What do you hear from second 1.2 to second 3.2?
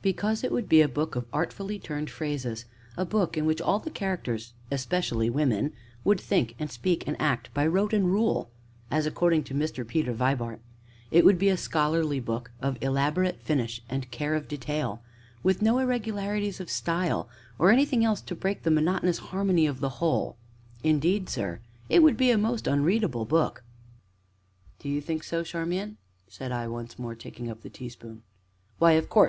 artfully turned phrases; a